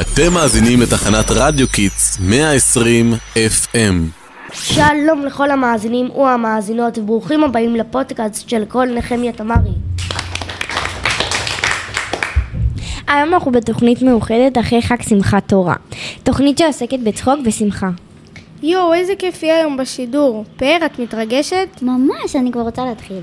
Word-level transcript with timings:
אתם 0.00 0.32
מאזינים 0.32 0.80
לתחנת 0.80 1.30
רדיו 1.30 1.68
Kids 1.68 2.18
120 2.20 3.14
FM. 3.34 3.76
שלום 4.52 5.26
לכל 5.26 5.50
המאזינים 5.50 6.10
והמאזינות 6.10 6.98
וברוכים 6.98 7.44
הבאים 7.44 7.76
לפודקאסט 7.76 8.48
של 8.48 8.64
כל 8.68 8.86
נחמיה 8.86 9.32
תמרי. 9.32 9.70
היום 13.08 13.34
אנחנו 13.34 13.52
בתוכנית 13.52 14.02
מאוחדת 14.02 14.58
אחרי 14.58 14.82
חג 14.82 15.02
שמחת 15.02 15.48
תורה. 15.48 15.74
תוכנית 16.22 16.58
שעוסקת 16.58 16.98
בצחוק 17.04 17.38
ושמחה. 17.44 17.90
יואו, 18.62 18.94
איזה 18.94 19.12
כיף 19.18 19.42
יהיה 19.42 19.56
היום 19.58 19.76
בשידור. 19.76 20.44
פאר, 20.56 20.78
את 20.86 20.98
מתרגשת? 20.98 21.68
ממש, 21.82 22.36
אני 22.36 22.52
כבר 22.52 22.62
רוצה 22.62 22.82
להתחיל. 22.84 23.20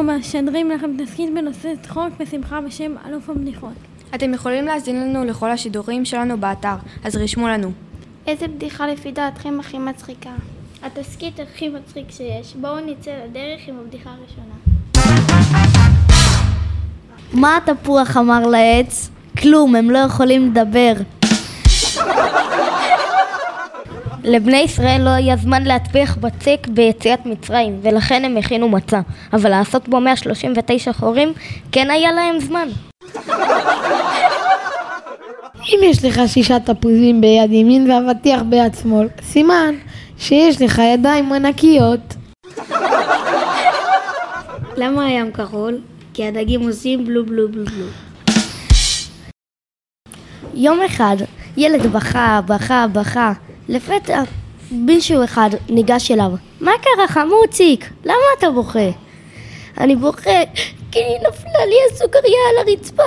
אנחנו 0.00 0.18
משדרים 0.18 0.70
לכם 0.70 0.90
תסכית 1.04 1.34
בנושא 1.34 1.68
צחוק 1.82 2.08
ושמחה 2.20 2.60
בשם 2.60 2.94
אלוף 3.06 3.30
הבדיחות. 3.30 3.72
אתם 4.14 4.34
יכולים 4.34 4.64
להאזין 4.64 5.00
לנו 5.00 5.24
לכל 5.24 5.50
השידורים 5.50 6.04
שלנו 6.04 6.40
באתר, 6.40 6.74
אז 7.04 7.16
רשמו 7.16 7.48
לנו. 7.48 7.72
איזה 8.26 8.48
בדיחה 8.48 8.86
לפי 8.86 9.12
דעתכם 9.12 9.60
הכי 9.60 9.78
מצחיקה? 9.78 10.30
התסכית 10.82 11.40
הכי 11.40 11.68
מצחיק 11.68 12.10
שיש. 12.10 12.54
בואו 12.60 12.80
נצא 12.80 13.10
לדרך 13.24 13.60
עם 13.68 13.74
הבדיחה 13.78 14.10
הראשונה. 14.10 14.54
מה 17.32 17.56
התפוח 17.56 18.16
אמר 18.16 18.46
לעץ? 18.46 19.10
כלום, 19.38 19.76
הם 19.76 19.90
לא 19.90 19.98
יכולים 19.98 20.50
לדבר. 20.50 20.92
לבני 24.30 24.56
ישראל 24.56 25.00
לא 25.04 25.10
היה 25.10 25.36
זמן 25.36 25.62
להטביח 25.62 26.16
בצק 26.16 26.66
ביציאת 26.68 27.26
מצרים, 27.26 27.80
ולכן 27.82 28.24
הם 28.24 28.36
הכינו 28.36 28.68
מצה. 28.68 29.00
אבל 29.32 29.50
לעשות 29.50 29.88
בו 29.88 30.00
139 30.00 30.92
חורים, 30.92 31.32
כן 31.72 31.90
היה 31.90 32.12
להם 32.12 32.40
זמן. 32.40 32.68
אם 35.68 35.78
יש 35.82 36.04
לך 36.04 36.20
שישה 36.26 36.60
תפוזים 36.60 37.20
ביד 37.20 37.52
ימין 37.52 37.90
ואבטיח 37.90 38.42
ביד 38.42 38.74
שמאל, 38.82 39.08
סימן 39.22 39.74
שיש 40.18 40.62
לך 40.62 40.78
ידיים 40.94 41.32
ענקיות. 41.32 42.14
למה 44.76 45.04
הים 45.04 45.32
כחול? 45.32 45.80
כי 46.14 46.26
הדגים 46.26 46.60
עושים 46.68 47.04
בלו 47.04 47.26
בלו 47.26 47.48
בלו 47.48 47.64
בלו. 47.64 47.86
יום 50.54 50.80
אחד, 50.86 51.16
ילד 51.56 51.86
בכה, 51.86 52.40
בכה, 52.46 52.86
בכה. 52.92 53.32
לפתע, 53.70 54.22
מישהו 54.70 55.24
אחד 55.24 55.50
ניגש 55.68 56.10
אליו. 56.10 56.30
מה 56.60 56.70
קרה, 56.82 57.08
חמוציק? 57.08 57.90
למה 58.04 58.14
אתה 58.38 58.50
בוכה? 58.50 58.88
אני 59.78 59.96
בוכה 59.96 60.40
כי 60.92 61.00
נפלה 61.28 61.66
לי 61.66 61.76
הסוכריה 61.90 62.38
על 62.50 62.68
הרצפה. 62.68 63.02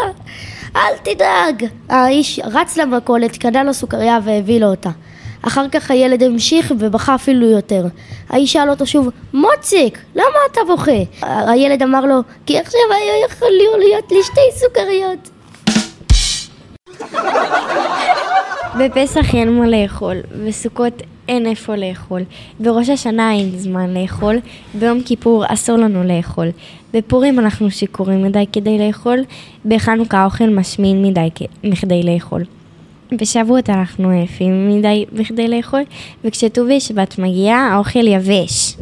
אל 0.75 0.97
תדאג. 1.03 1.66
האיש 1.89 2.39
רץ 2.44 2.78
למכולת, 2.78 3.38
קנה 3.38 3.64
לו 3.64 3.73
סוכריה 3.73 4.20
והביא 4.23 4.59
לו 4.59 4.67
אותה. 4.67 4.89
אחר 5.42 5.66
כך 5.72 5.92
הילד 5.92 6.23
המשיך 6.23 6.73
ובכה 6.80 7.16
אפילו 7.16 7.50
יותר. 7.50 7.86
האיש 8.30 8.53
שאל 8.53 8.70
אותו 8.70 8.86
שוב, 8.86 9.09
מוציק, 9.33 10.00
למה 10.16 10.38
אתה 10.52 10.61
בוכה? 10.67 11.02
הילד 11.22 11.83
אמר 11.83 12.05
לו, 12.05 12.20
כי 12.45 12.59
עכשיו 12.59 12.81
היה 12.92 13.25
יכול 13.25 13.52
להיות 13.80 14.11
לי 14.11 14.23
שתי 14.23 14.42
סוכריות. 14.59 15.30
בפסח 18.79 19.35
אין 19.35 19.57
מה 19.59 19.67
לאכול, 19.67 20.17
בסוכות 20.47 20.93
אין 21.27 21.45
איפה 21.45 21.75
לאכול, 21.75 22.21
בראש 22.59 22.89
השנה 22.89 23.33
אין 23.33 23.49
זמן 23.49 23.93
לאכול, 23.93 24.35
ביום 24.73 25.02
כיפור 25.03 25.43
אסור 25.47 25.77
לנו 25.77 26.03
לאכול, 26.03 26.48
בפורים 26.93 27.39
אנחנו 27.39 27.71
שיכורים 27.71 28.23
מדי 28.23 28.45
כדי 28.53 28.87
לאכול, 28.87 29.20
בחנוכה 29.65 30.17
האוכל 30.17 30.49
משמין 30.49 31.03
מדי 31.03 31.30
מכדי 31.64 32.03
לאכול. 32.03 32.43
בשבועות 33.11 33.70
אנחנו 33.70 34.09
עייפים 34.09 34.70
מדי 34.70 35.05
בכדי 35.14 35.48
לאכול, 35.48 35.81
וכשט"ו 36.23 36.65
בשבט 36.75 37.19
מגיע 37.19 37.55
האוכל 37.55 38.08
יבש. 38.08 38.75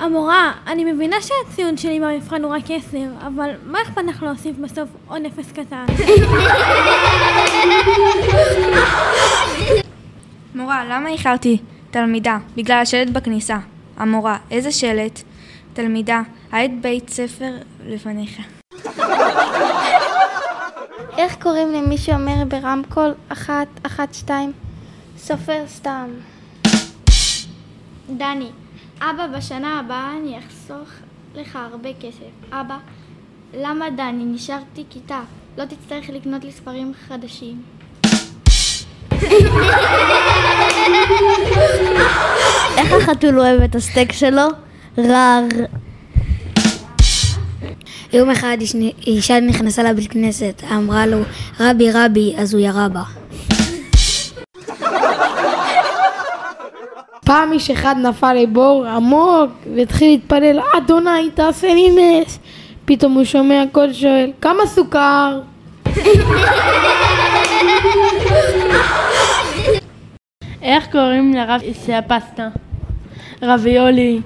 המורה, 0.00 0.52
אני 0.66 0.92
מבינה 0.92 1.16
שהציון 1.20 1.76
שלי 1.76 2.00
במבחן 2.00 2.44
הוא 2.44 2.52
רק 2.52 2.62
עשר, 2.70 3.06
אבל 3.26 3.50
מה 3.66 3.82
אכפת 3.82 4.02
לך 4.06 4.22
להוסיף 4.22 4.56
בסוף 4.56 4.88
עוד 5.08 5.22
אפס 5.26 5.52
קטן? 5.52 5.86
מורה, 10.54 10.84
למה 10.84 11.08
איחרתי? 11.08 11.58
תלמידה, 11.90 12.38
בגלל 12.56 12.78
השלט 12.82 13.08
בכניסה. 13.10 13.58
המורה, 13.96 14.38
איזה 14.50 14.72
שלט? 14.72 15.22
תלמידה, 15.72 16.20
היית 16.52 16.80
בית 16.80 17.10
ספר 17.10 17.52
לפניך. 17.86 18.40
איך 21.18 21.36
קוראים 21.42 21.72
למי 21.72 21.98
שאומר 21.98 22.44
ברמקול 22.48 23.14
אחת, 23.28 23.68
אחת, 23.82 24.14
שתיים? 24.14 24.52
סופר 25.16 25.64
סתם. 25.66 26.08
דני, 28.16 28.50
אבא, 29.02 29.26
בשנה 29.36 29.80
הבאה 29.80 30.12
אני 30.16 30.38
אחסוך 30.38 30.88
לך 31.34 31.58
הרבה 31.72 31.88
כסף. 32.00 32.52
אבא, 32.52 32.76
למה 33.54 33.90
דני? 33.90 34.24
נשארתי 34.24 34.84
כיתה. 34.90 35.20
לא 35.58 35.64
תצטרך 35.64 36.08
לקנות 36.08 36.44
לי 36.44 36.52
ספרים 36.52 36.92
חדשים. 37.08 37.62
איך 42.76 42.92
החתול 42.92 43.40
אוהב 43.40 43.62
את 43.62 43.74
הסטייק 43.74 44.12
שלו? 44.12 44.46
רר. 44.98 45.44
יום 48.12 48.30
אחד 48.30 48.56
אישה 49.06 49.40
נכנסה 49.40 49.82
לבית 49.82 50.12
כנסת, 50.12 50.62
אמרה 50.72 51.06
לו, 51.06 51.18
רבי 51.60 51.90
רבי, 51.94 52.34
אז 52.38 52.54
הוא 52.54 52.62
ירה 52.62 52.88
בה. 52.88 53.19
פעם 57.30 57.52
איש 57.52 57.70
אחד 57.70 57.94
נפל 58.02 58.32
לבור 58.32 58.86
עמוק 58.86 59.50
והתחיל 59.76 60.10
להתפלל, 60.10 60.60
אדוני 60.76 61.30
תעשה 61.34 61.74
לי 61.74 61.90
נס. 61.90 62.38
פתאום 62.84 63.12
הוא 63.12 63.24
שומע 63.24 63.62
קול 63.72 63.92
שואל, 63.92 64.32
כמה 64.40 64.66
סוכר? 64.66 65.40
איך 70.62 70.92
קוראים 70.92 71.34
לרב 71.34 71.60
שהפסטה? 71.86 72.48
רביולי. 73.42 74.20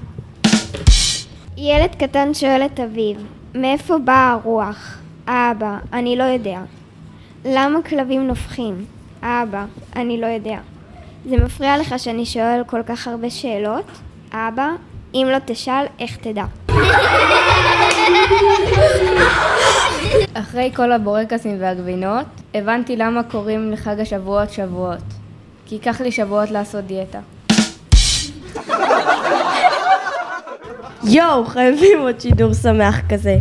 ילד 1.56 1.94
קטן 1.98 2.34
שואל 2.34 2.62
את 2.66 2.81
אביו, 2.81 3.16
מאיפה 3.54 3.98
באה 3.98 4.32
הרוח? 4.32 4.98
אבא, 5.26 5.76
אני 5.92 6.16
לא 6.16 6.25
יודע. 6.25 6.59
למה 7.44 7.82
כלבים 7.82 8.26
נובחים? 8.26 8.84
אבא, 9.22 9.65
אני 9.97 10.21
לא 10.21 10.26
יודע. 10.26 10.59
זה 11.28 11.36
מפריע 11.36 11.78
לך 11.78 11.94
שאני 11.98 12.26
שואל 12.26 12.62
כל 12.66 12.80
כך 12.86 13.08
הרבה 13.08 13.30
שאלות? 13.30 13.84
אבא, 14.32 14.68
אם 15.14 15.26
לא 15.32 15.38
תשאל, 15.44 15.84
איך 15.98 16.16
תדע? 16.16 16.44
אחרי 20.34 20.70
כל 20.76 20.92
הבורקסים 20.92 21.56
והגבינות, 21.60 22.26
הבנתי 22.54 22.96
למה 22.96 23.22
קוראים 23.22 23.72
לחג 23.72 24.00
השבועות 24.00 24.50
שבועות. 24.50 25.02
כי 25.66 25.74
ייקח 25.74 26.00
לי 26.00 26.12
שבועות 26.12 26.50
לעשות 26.50 26.84
דיאטה. 26.84 27.18
יואו, 31.04 31.44
חייבים 31.46 32.00
עוד 32.00 32.20
שידור 32.20 32.54
שמח 32.54 33.00
כזה. 33.08 33.36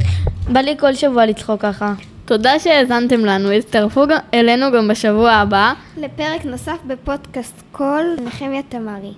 בא 0.47 0.59
לי 0.59 0.75
כל 0.79 0.93
שבוע 0.93 1.25
לצחוק 1.25 1.61
ככה. 1.61 1.93
תודה 2.25 2.59
שהאזנתם 2.59 3.25
לנו, 3.25 3.51
הצטרפו 3.51 4.01
אלינו 4.33 4.71
גם 4.71 4.87
בשבוע 4.87 5.31
הבא. 5.31 5.73
לפרק 5.97 6.45
נוסף 6.45 6.77
בפודקאסט 6.87 7.61
קול 7.71 8.15
נחמיה 8.25 8.61
תמרי. 8.69 9.13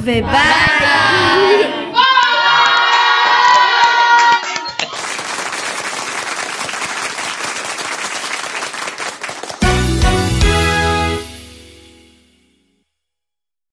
וביי! 0.00 1.87